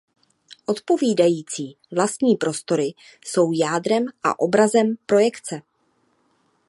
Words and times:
Odpovídající 0.65 1.77
vlastní 1.91 2.35
prostory 2.37 2.93
jsou 3.25 3.51
jádrem 3.53 4.05
a 4.23 4.39
obrazem 4.39 4.95
projekce. 5.05 5.61